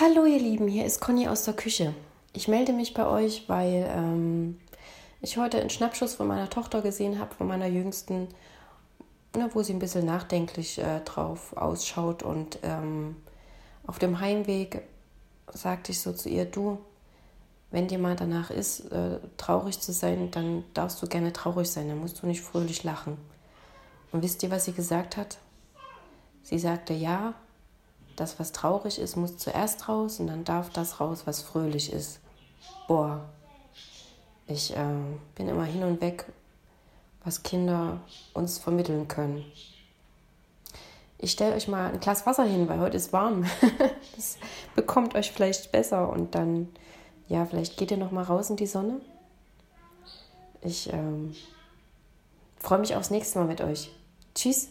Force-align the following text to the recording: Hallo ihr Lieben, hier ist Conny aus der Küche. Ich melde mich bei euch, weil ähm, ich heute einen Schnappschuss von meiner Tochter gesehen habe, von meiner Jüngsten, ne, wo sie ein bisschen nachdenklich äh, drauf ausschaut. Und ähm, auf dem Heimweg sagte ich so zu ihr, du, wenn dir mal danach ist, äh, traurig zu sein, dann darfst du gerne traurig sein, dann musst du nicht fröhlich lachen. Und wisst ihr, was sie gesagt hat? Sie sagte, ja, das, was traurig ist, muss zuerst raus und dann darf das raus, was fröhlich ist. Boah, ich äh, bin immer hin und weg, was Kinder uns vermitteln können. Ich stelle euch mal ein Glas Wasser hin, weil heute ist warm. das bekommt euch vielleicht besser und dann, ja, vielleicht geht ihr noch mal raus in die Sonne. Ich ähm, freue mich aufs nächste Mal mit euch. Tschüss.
Hallo 0.00 0.24
ihr 0.24 0.38
Lieben, 0.38 0.66
hier 0.66 0.86
ist 0.86 1.02
Conny 1.02 1.28
aus 1.28 1.44
der 1.44 1.52
Küche. 1.52 1.94
Ich 2.32 2.48
melde 2.48 2.72
mich 2.72 2.94
bei 2.94 3.06
euch, 3.06 3.50
weil 3.50 3.86
ähm, 3.94 4.58
ich 5.20 5.36
heute 5.36 5.60
einen 5.60 5.68
Schnappschuss 5.68 6.14
von 6.14 6.26
meiner 6.26 6.48
Tochter 6.48 6.80
gesehen 6.80 7.18
habe, 7.18 7.34
von 7.34 7.46
meiner 7.46 7.66
Jüngsten, 7.66 8.28
ne, 9.36 9.50
wo 9.52 9.62
sie 9.62 9.74
ein 9.74 9.78
bisschen 9.78 10.06
nachdenklich 10.06 10.78
äh, 10.78 11.00
drauf 11.00 11.54
ausschaut. 11.54 12.22
Und 12.22 12.60
ähm, 12.62 13.14
auf 13.86 13.98
dem 13.98 14.20
Heimweg 14.20 14.80
sagte 15.52 15.92
ich 15.92 16.00
so 16.00 16.14
zu 16.14 16.30
ihr, 16.30 16.46
du, 16.46 16.78
wenn 17.70 17.86
dir 17.86 17.98
mal 17.98 18.16
danach 18.16 18.50
ist, 18.50 18.90
äh, 18.92 19.18
traurig 19.36 19.80
zu 19.80 19.92
sein, 19.92 20.30
dann 20.30 20.64
darfst 20.72 21.02
du 21.02 21.08
gerne 21.08 21.34
traurig 21.34 21.70
sein, 21.70 21.88
dann 21.88 21.98
musst 21.98 22.22
du 22.22 22.26
nicht 22.26 22.40
fröhlich 22.40 22.84
lachen. 22.84 23.18
Und 24.12 24.22
wisst 24.22 24.42
ihr, 24.42 24.50
was 24.50 24.64
sie 24.64 24.72
gesagt 24.72 25.18
hat? 25.18 25.36
Sie 26.42 26.58
sagte, 26.58 26.94
ja, 26.94 27.34
das, 28.20 28.38
was 28.38 28.52
traurig 28.52 28.98
ist, 28.98 29.16
muss 29.16 29.38
zuerst 29.38 29.88
raus 29.88 30.20
und 30.20 30.26
dann 30.26 30.44
darf 30.44 30.70
das 30.70 31.00
raus, 31.00 31.22
was 31.24 31.40
fröhlich 31.40 31.92
ist. 31.92 32.20
Boah, 32.86 33.24
ich 34.46 34.76
äh, 34.76 34.84
bin 35.34 35.48
immer 35.48 35.64
hin 35.64 35.82
und 35.84 36.00
weg, 36.00 36.26
was 37.24 37.42
Kinder 37.42 38.00
uns 38.34 38.58
vermitteln 38.58 39.08
können. 39.08 39.44
Ich 41.18 41.32
stelle 41.32 41.54
euch 41.54 41.68
mal 41.68 41.92
ein 41.92 42.00
Glas 42.00 42.26
Wasser 42.26 42.44
hin, 42.44 42.68
weil 42.68 42.80
heute 42.80 42.96
ist 42.96 43.12
warm. 43.12 43.44
das 44.16 44.38
bekommt 44.74 45.14
euch 45.14 45.32
vielleicht 45.32 45.70
besser 45.70 46.08
und 46.08 46.34
dann, 46.34 46.68
ja, 47.28 47.44
vielleicht 47.46 47.76
geht 47.76 47.90
ihr 47.90 47.98
noch 47.98 48.10
mal 48.10 48.24
raus 48.24 48.50
in 48.50 48.56
die 48.56 48.66
Sonne. 48.66 49.00
Ich 50.62 50.92
ähm, 50.92 51.34
freue 52.58 52.78
mich 52.78 52.96
aufs 52.96 53.10
nächste 53.10 53.38
Mal 53.38 53.46
mit 53.46 53.60
euch. 53.60 53.90
Tschüss. 54.34 54.68